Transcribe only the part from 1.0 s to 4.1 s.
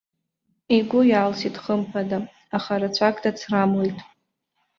иалсит, хымԥада, аха рацәак дацрамлеит.